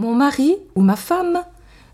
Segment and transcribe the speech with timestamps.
[0.00, 1.42] Mon mari ou ma femme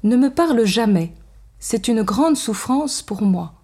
[0.05, 1.13] ne me parle jamais.
[1.59, 3.55] C'est une grande souffrance pour moi.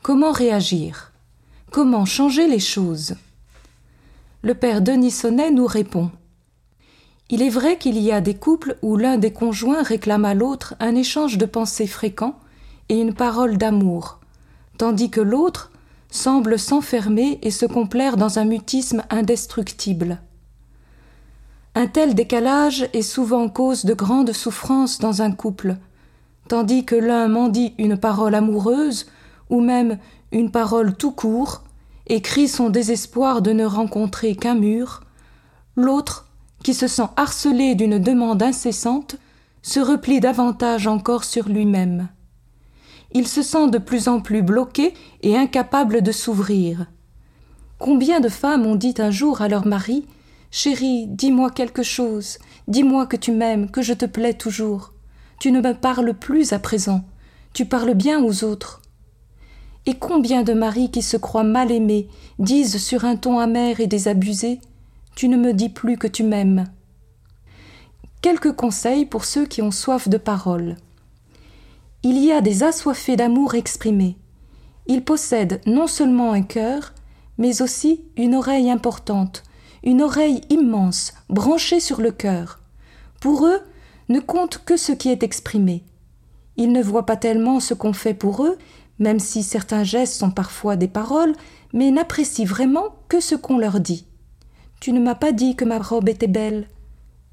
[0.00, 1.12] Comment réagir?
[1.70, 3.16] Comment changer les choses?
[4.40, 6.10] Le père Denis Sonnet nous répond.
[7.28, 10.76] Il est vrai qu'il y a des couples où l'un des conjoints réclame à l'autre
[10.80, 12.38] un échange de pensées fréquent
[12.88, 14.18] et une parole d'amour,
[14.78, 15.72] tandis que l'autre
[16.10, 20.22] semble s'enfermer et se complaire dans un mutisme indestructible.
[21.80, 25.76] Un tel décalage est souvent cause de grandes souffrances dans un couple,
[26.46, 29.06] tandis que l'un mendie une parole amoureuse,
[29.48, 29.96] ou même
[30.30, 31.62] une parole tout court,
[32.06, 35.00] et crie son désespoir de ne rencontrer qu'un mur,
[35.74, 36.28] l'autre,
[36.62, 39.16] qui se sent harcelé d'une demande incessante,
[39.62, 42.08] se replie davantage encore sur lui-même.
[43.12, 44.92] Il se sent de plus en plus bloqué
[45.22, 46.88] et incapable de s'ouvrir.
[47.78, 50.04] Combien de femmes ont dit un jour à leur mari
[50.52, 54.92] Chérie, dis-moi quelque chose, dis-moi que tu m'aimes, que je te plais toujours.
[55.38, 57.04] Tu ne me parles plus à présent,
[57.52, 58.82] tu parles bien aux autres.
[59.86, 62.08] Et combien de maris qui se croient mal aimés
[62.40, 64.60] disent sur un ton amer et désabusé
[65.14, 66.66] Tu ne me dis plus que tu m'aimes.
[68.20, 70.76] Quelques conseils pour ceux qui ont soif de parole.
[72.02, 74.16] Il y a des assoiffés d'amour exprimés.
[74.86, 76.92] Ils possèdent non seulement un cœur,
[77.38, 79.44] mais aussi une oreille importante,
[79.82, 82.60] une oreille immense, branchée sur le cœur.
[83.20, 83.60] Pour eux,
[84.08, 85.84] ne compte que ce qui est exprimé.
[86.56, 88.58] Ils ne voient pas tellement ce qu'on fait pour eux,
[88.98, 91.34] même si certains gestes sont parfois des paroles,
[91.72, 94.04] mais n'apprécient vraiment que ce qu'on leur dit.
[94.80, 96.68] Tu ne m'as pas dit que ma robe était belle.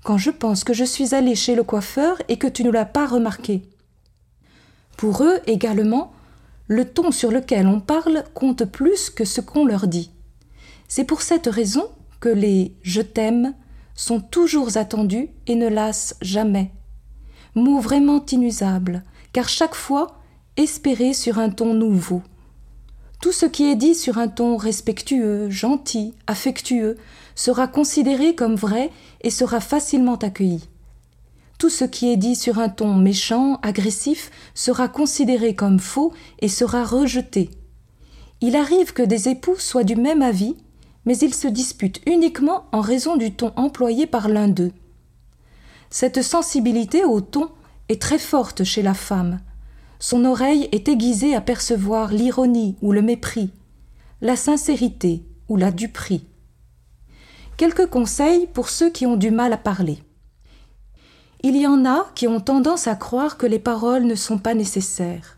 [0.04, 2.86] Quand je pense que je suis allée chez le coiffeur et que tu ne l'as
[2.86, 3.64] pas remarqué.
[4.96, 6.12] Pour eux également,
[6.68, 10.12] le ton sur lequel on parle compte plus que ce qu'on leur dit.
[10.88, 11.88] C'est pour cette raison
[12.20, 13.54] que les je t'aime
[13.96, 16.72] sont toujours attendus et ne lassent jamais.
[17.56, 20.20] Mots vraiment inusables, car chaque fois
[20.56, 22.22] espérés sur un ton nouveau.
[23.22, 26.98] Tout ce qui est dit sur un ton respectueux, gentil, affectueux,
[27.36, 28.92] sera considéré comme vrai
[29.22, 30.70] et sera facilement accueilli.
[31.58, 36.48] Tout ce qui est dit sur un ton méchant, agressif, sera considéré comme faux et
[36.48, 37.50] sera rejeté.
[38.42, 40.56] Il arrive que des époux soient du même avis
[41.08, 44.74] mais ils se disputent uniquement en raison du ton employé par l'un d'eux.
[45.90, 47.50] Cette sensibilité au ton
[47.88, 49.40] est très forte chez la femme.
[50.00, 53.52] Son oreille est aiguisée à percevoir l'ironie ou le mépris,
[54.20, 56.26] la sincérité ou la duperie.
[57.56, 60.04] Quelques conseils pour ceux qui ont du mal à parler.
[61.42, 64.54] Il y en a qui ont tendance à croire que les paroles ne sont pas
[64.54, 65.38] nécessaires.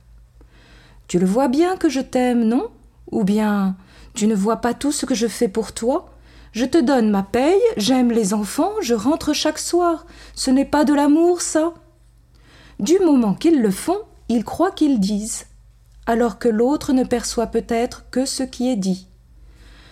[1.07, 2.71] Tu le vois bien que je t'aime, non?
[3.11, 3.77] Ou bien
[4.13, 6.09] tu ne vois pas tout ce que je fais pour toi?
[6.51, 10.05] Je te donne ma paye, j'aime les enfants, je rentre chaque soir.
[10.35, 11.73] Ce n'est pas de l'amour, ça?
[12.79, 13.99] Du moment qu'ils le font,
[14.29, 15.45] ils croient qu'ils disent,
[16.05, 19.07] alors que l'autre ne perçoit peut-être que ce qui est dit.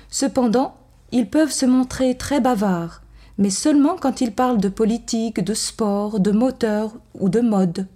[0.10, 0.76] Cependant,
[1.12, 3.02] ils peuvent se montrer très bavards,
[3.38, 7.88] mais seulement quand ils parlent de politique, de sport, de moteur ou de mode.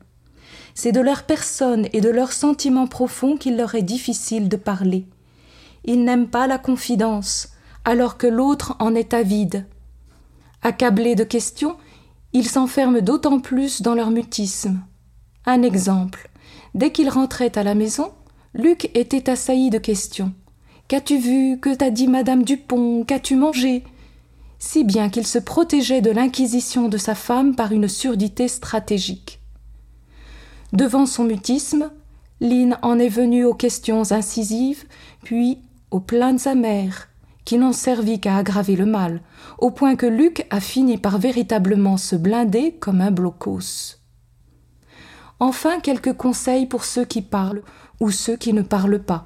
[0.75, 5.05] C'est de leur personne et de leurs sentiments profonds qu'il leur est difficile de parler.
[5.83, 7.49] Ils n'aiment pas la confidence,
[7.85, 9.65] alors que l'autre en est avide.
[10.61, 11.75] Accablés de questions,
[12.33, 14.81] ils s'enferment d'autant plus dans leur mutisme.
[15.45, 16.29] Un exemple.
[16.75, 18.11] Dès qu'il rentrait à la maison,
[18.53, 20.33] Luc était assailli de questions.
[20.87, 21.59] Qu'as-tu vu?
[21.59, 23.03] Que t'a dit madame Dupont?
[23.05, 23.83] Qu'as-tu mangé?
[24.59, 29.39] Si bien qu'il se protégeait de l'inquisition de sa femme par une surdité stratégique.
[30.73, 31.91] Devant son mutisme,
[32.39, 34.85] Lynn en est venue aux questions incisives,
[35.23, 35.59] puis
[35.91, 37.09] aux plaintes amères,
[37.45, 39.21] qui n'ont servi qu'à aggraver le mal,
[39.59, 43.97] au point que Luc a fini par véritablement se blinder comme un blocos.
[45.39, 47.63] Enfin, quelques conseils pour ceux qui parlent
[47.99, 49.25] ou ceux qui ne parlent pas.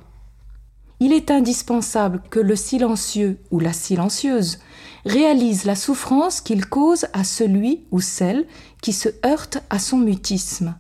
[1.02, 4.60] Il est indispensable que le silencieux ou la silencieuse
[5.06, 8.48] réalise la souffrance qu'il cause à celui ou celle
[8.82, 10.76] qui se heurte à son mutisme.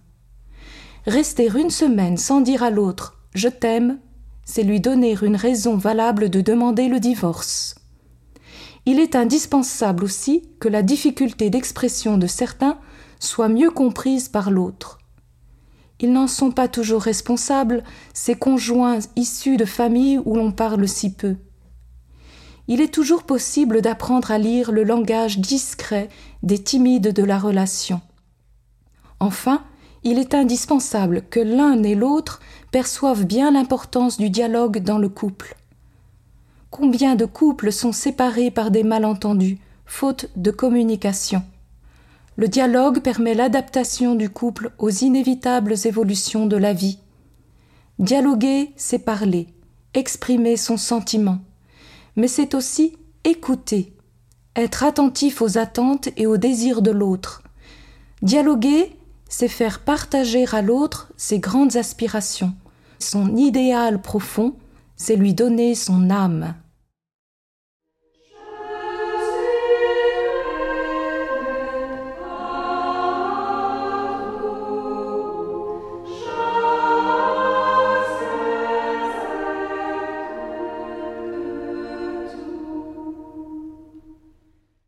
[1.06, 4.00] Rester une semaine sans dire à l'autre Je t'aime
[4.46, 7.76] c'est lui donner une raison valable de demander le divorce.
[8.86, 12.78] Il est indispensable aussi que la difficulté d'expression de certains
[13.20, 15.00] soit mieux comprise par l'autre.
[16.00, 17.84] Ils n'en sont pas toujours responsables,
[18.14, 21.38] ces conjoints issus de familles où l'on parle si peu.
[22.68, 26.10] Il est toujours possible d'apprendre à lire le langage discret
[26.44, 28.02] des timides de la relation.
[29.20, 29.64] Enfin,
[30.06, 32.40] il est indispensable que l'un et l'autre
[32.72, 35.58] perçoivent bien l'importance du dialogue dans le couple.
[36.70, 39.58] Combien de couples sont séparés par des malentendus,
[39.88, 41.42] faute de communication?
[42.36, 47.00] Le dialogue permet l'adaptation du couple aux inévitables évolutions de la vie.
[47.98, 49.48] Dialoguer, c'est parler,
[49.96, 51.40] exprimer son sentiment,
[52.16, 53.94] mais c'est aussi écouter,
[54.56, 57.42] être attentif aux attentes et aux désirs de l'autre.
[58.22, 58.96] Dialoguer,
[59.30, 62.54] c'est faire partager à l'autre ses grandes aspirations,
[63.00, 64.56] son idéal profond,
[64.96, 66.56] c'est lui donner son âme.